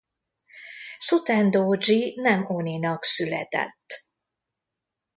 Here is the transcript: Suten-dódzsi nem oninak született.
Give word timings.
Suten-dódzsi 0.97 2.13
nem 2.15 2.45
oninak 2.55 3.03
született. 3.03 4.07